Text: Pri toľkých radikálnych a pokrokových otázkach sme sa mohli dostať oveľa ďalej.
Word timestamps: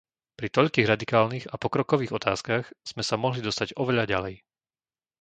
Pri 0.39 0.47
toľkých 0.55 0.89
radikálnych 0.93 1.45
a 1.45 1.55
pokrokových 1.63 2.15
otázkach 2.19 2.65
sme 2.89 3.03
sa 3.09 3.15
mohli 3.23 3.41
dostať 3.47 3.69
oveľa 3.83 4.05
ďalej. 4.13 4.35